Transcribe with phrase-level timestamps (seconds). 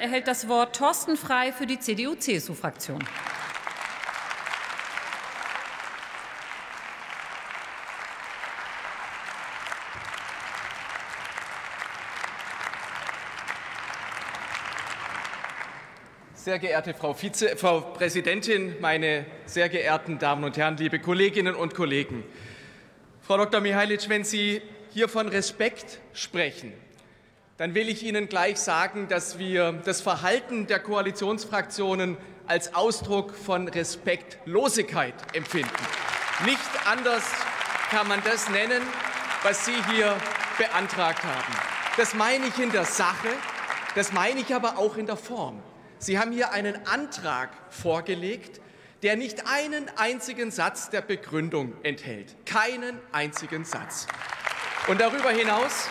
[0.00, 3.04] erhält das Wort Thorsten Frei für die CDU-CSU-Fraktion.
[16.34, 21.74] Sehr geehrte Frau, Vize, Frau Präsidentin, meine sehr geehrten Damen und Herren, liebe Kolleginnen und
[21.74, 22.24] Kollegen!
[23.20, 23.60] Frau Dr.
[23.60, 24.62] Mihailic, wenn Sie
[24.92, 26.72] hier von Respekt sprechen,
[27.60, 33.68] dann will ich Ihnen gleich sagen, dass wir das Verhalten der Koalitionsfraktionen als Ausdruck von
[33.68, 35.68] Respektlosigkeit empfinden.
[36.46, 36.58] Nicht
[36.90, 37.22] anders
[37.90, 38.80] kann man das nennen,
[39.42, 40.16] was Sie hier
[40.56, 41.54] beantragt haben.
[41.98, 43.28] Das meine ich in der Sache,
[43.94, 45.62] das meine ich aber auch in der Form.
[45.98, 48.58] Sie haben hier einen Antrag vorgelegt,
[49.02, 52.34] der nicht einen einzigen Satz der Begründung enthält.
[52.46, 54.06] Keinen einzigen Satz.
[54.88, 55.90] Und darüber hinaus,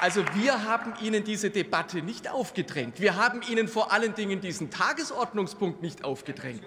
[0.00, 3.00] also wir haben Ihnen diese Debatte nicht aufgedrängt.
[3.00, 6.62] Wir haben Ihnen vor allen Dingen diesen Tagesordnungspunkt nicht aufgedrängt.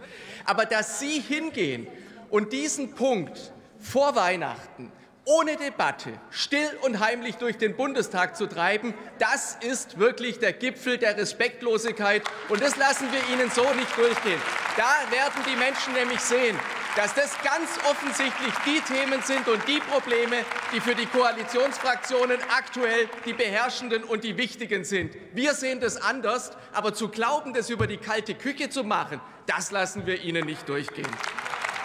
[0.46, 1.88] Aber dass Sie hingehen
[2.30, 4.92] und diesen Punkt vor Weihnachten
[5.26, 10.98] ohne Debatte still und heimlich durch den Bundestag zu treiben, das ist wirklich der Gipfel
[10.98, 12.24] der Respektlosigkeit.
[12.50, 14.42] Und das lassen wir Ihnen so nicht durchgehen.
[14.78, 16.58] Da werden die Menschen nämlich sehen,
[16.96, 20.38] dass das ganz offensichtlich die Themen sind und die Probleme,
[20.74, 25.16] die für die Koalitionsfraktionen aktuell die beherrschenden und die wichtigen sind.
[25.34, 29.72] Wir sehen das anders, aber zu glauben, das über die kalte Küche zu machen, das
[29.72, 31.08] lassen wir Ihnen nicht durchgehen.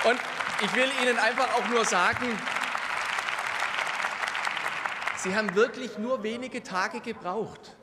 [0.05, 0.19] Und
[0.63, 2.27] ich will Ihnen einfach auch nur sagen,
[5.19, 7.77] Sie haben wirklich nur wenige Tage gebraucht,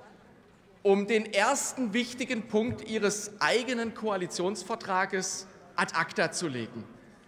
[0.82, 6.84] um den ersten wichtigen Punkt Ihres eigenen Koalitionsvertrages ad acta zu legen.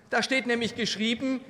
[0.09, 1.41] Da steht nämlich geschrieben,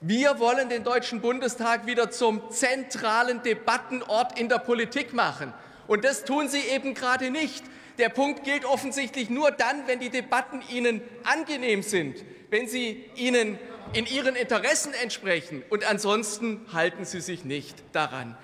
[0.00, 5.52] wir wollen den Deutschen Bundestag wieder zum zentralen Debattenort in der Politik machen.
[5.86, 7.64] Und das tun Sie eben gerade nicht.
[7.98, 13.58] Der Punkt gilt offensichtlich nur dann, wenn die Debatten Ihnen angenehm sind, wenn sie Ihnen
[13.92, 15.64] in ihren Interessen entsprechen.
[15.68, 18.36] Und ansonsten halten sie sich nicht daran.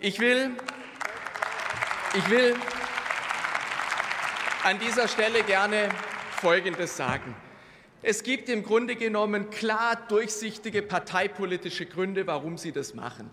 [0.00, 0.50] Ich will,
[2.14, 2.56] ich will
[4.64, 5.90] an dieser Stelle gerne
[6.40, 7.36] Folgendes sagen.
[8.02, 13.28] Es gibt im Grunde genommen klar durchsichtige parteipolitische Gründe, warum Sie das machen.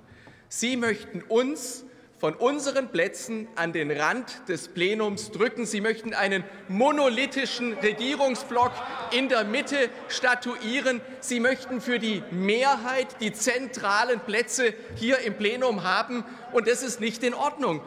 [0.49, 1.85] Sie möchten uns
[2.17, 5.67] von unseren Plätzen an den Rand des Plenums drücken.
[5.67, 8.71] Sie möchten einen monolithischen Regierungsblock
[9.11, 11.01] in der Mitte statuieren.
[11.19, 16.23] Sie möchten für die Mehrheit die zentralen Plätze hier im Plenum haben.
[16.53, 17.81] Und das ist nicht in Ordnung.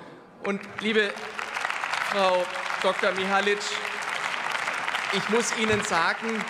[0.44, 1.10] Und liebe
[2.12, 2.44] Frau
[2.82, 3.10] Dr.
[3.12, 3.58] Mihalic,
[5.14, 6.44] ich muss Ihnen sagen,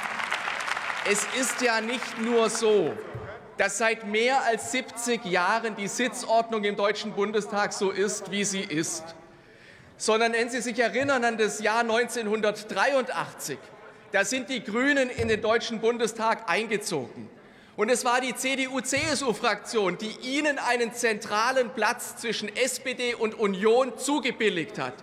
[1.11, 2.93] es ist ja nicht nur so,
[3.57, 8.61] dass seit mehr als 70 Jahren die Sitzordnung im Deutschen Bundestag so ist, wie sie
[8.61, 9.03] ist,
[9.97, 13.59] sondern wenn Sie sich erinnern an das Jahr 1983,
[14.13, 17.29] da sind die Grünen in den Deutschen Bundestag eingezogen.
[17.77, 24.79] Und es war die CDU-CSU-Fraktion, die ihnen einen zentralen Platz zwischen SPD und Union zugebilligt
[24.79, 24.95] hat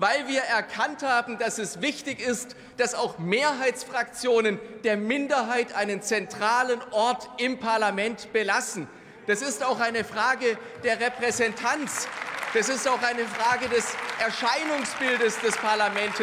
[0.00, 6.80] weil wir erkannt haben, dass es wichtig ist, dass auch Mehrheitsfraktionen der Minderheit einen zentralen
[6.90, 8.88] Ort im Parlament belassen.
[9.26, 12.08] Das ist auch eine Frage der Repräsentanz.
[12.54, 16.18] Das ist auch eine Frage des Erscheinungsbildes des Parlaments.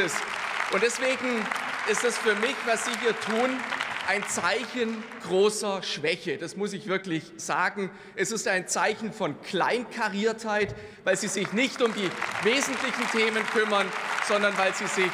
[0.73, 1.45] Und deswegen
[1.87, 3.59] ist es für mich, was Sie hier tun,
[4.07, 6.37] ein Zeichen großer Schwäche.
[6.37, 7.89] Das muss ich wirklich sagen.
[8.15, 10.73] Es ist ein Zeichen von Kleinkariertheit,
[11.03, 12.09] weil Sie sich nicht um die
[12.43, 13.85] wesentlichen Themen kümmern,
[14.27, 15.11] sondern weil Sie sich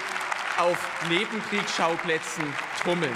[0.58, 0.78] auf
[1.10, 2.44] Nebenkriegsschauplätzen
[2.84, 3.16] tummeln.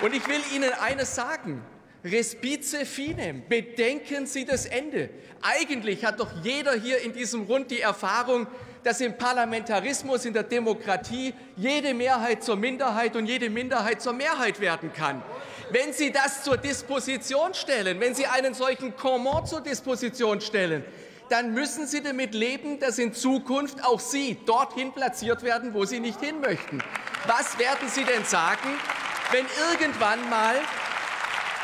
[0.00, 1.62] Und ich will Ihnen eines sagen.
[2.04, 5.10] Respice finem, bedenken Sie das Ende.
[5.40, 8.48] Eigentlich hat doch jeder hier in diesem Rund die Erfahrung,
[8.84, 14.60] dass im Parlamentarismus, in der Demokratie jede Mehrheit zur Minderheit und jede Minderheit zur Mehrheit
[14.60, 15.22] werden kann.
[15.70, 20.84] Wenn Sie das zur Disposition stellen, wenn Sie einen solchen Comment zur Disposition stellen,
[21.28, 26.00] dann müssen Sie damit leben, dass in Zukunft auch Sie dorthin platziert werden, wo Sie
[26.00, 26.82] nicht hin möchten.
[27.26, 28.68] Was werden Sie denn sagen,
[29.30, 30.56] wenn irgendwann mal,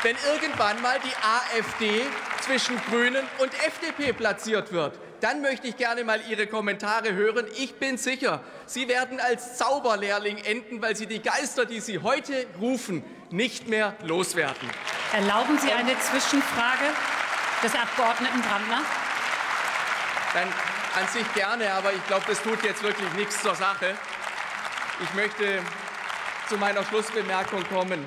[0.01, 2.01] wenn irgendwann mal die AfD
[2.41, 4.97] zwischen Grünen und FDP platziert wird?
[5.21, 7.45] Dann möchte ich gerne mal Ihre Kommentare hören.
[7.57, 12.45] Ich bin sicher, Sie werden als Zauberlehrling enden, weil Sie die Geister, die Sie heute
[12.59, 14.69] rufen, nicht mehr loswerden.
[15.13, 16.85] Erlauben Sie eine Zwischenfrage
[17.63, 18.81] des Abgeordneten Brandner?
[20.33, 20.47] Dann
[20.99, 23.95] an sich gerne, aber ich glaube, das tut jetzt wirklich nichts zur Sache.
[25.03, 25.59] Ich möchte
[26.47, 28.03] zu meiner Schlussbemerkung kommen.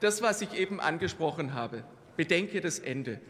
[0.00, 1.84] Das, was ich eben angesprochen habe,
[2.16, 3.20] bedenke das Ende.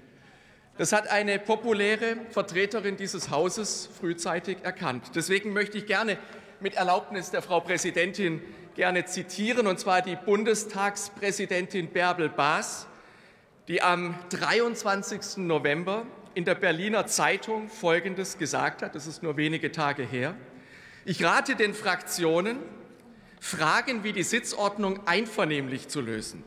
[0.77, 5.13] Das hat eine populäre Vertreterin dieses Hauses frühzeitig erkannt.
[5.15, 6.19] Deswegen möchte ich gerne
[6.59, 8.43] mit Erlaubnis der Frau Präsidentin
[8.75, 12.89] gerne zitieren, und zwar die Bundestagspräsidentin Bärbel Baas,
[13.69, 15.37] die am 23.
[15.37, 18.97] November in der Berliner Zeitung Folgendes gesagt hat.
[18.97, 20.35] Das ist nur wenige Tage her.
[21.05, 22.59] Ich rate den Fraktionen,
[23.39, 26.43] Fragen wie die Sitzordnung einvernehmlich zu lösen.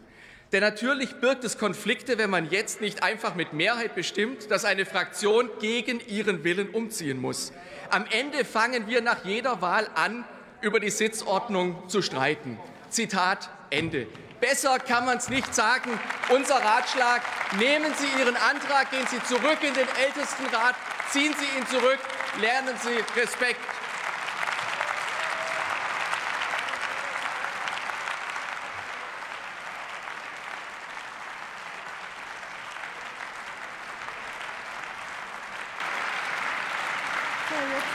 [0.51, 4.85] Denn natürlich birgt es Konflikte, wenn man jetzt nicht einfach mit Mehrheit bestimmt, dass eine
[4.85, 7.51] Fraktion gegen ihren Willen umziehen muss.
[7.89, 10.23] Am Ende fangen wir nach jeder Wahl an,
[10.61, 12.57] über die Sitzordnung zu streiten.
[12.89, 14.07] Zitat Ende.
[14.39, 15.99] Besser kann man es nicht sagen.
[16.29, 17.21] Unser Ratschlag,
[17.59, 20.75] nehmen Sie Ihren Antrag, gehen Sie zurück in den Ältestenrat,
[21.11, 21.99] ziehen Sie ihn zurück,
[22.39, 23.59] lernen Sie Respekt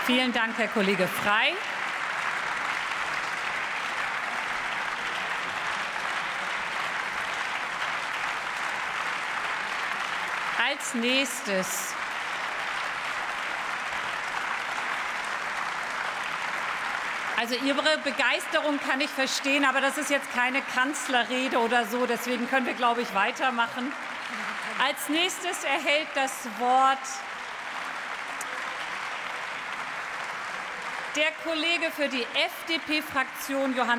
[0.07, 1.53] Vielen Dank, Herr Kollege Frei.
[10.59, 11.95] Als nächstes
[17.43, 22.07] Also Ihre Begeisterung kann ich verstehen, aber das ist jetzt keine Kanzlerrede oder so.
[22.07, 23.93] Deswegen können wir, glaube ich, weitermachen.
[24.79, 26.99] Als nächstes erhält das Wort
[31.17, 33.93] der Kollege für die FDP-Fraktion Johannes